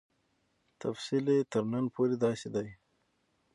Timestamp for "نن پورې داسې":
1.71-2.47